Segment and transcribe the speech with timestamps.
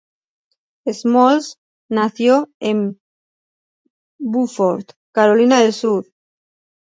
[0.91, 1.57] Smalls
[1.91, 2.99] nació en
[4.19, 6.07] Beaufort, Carolina del Sur.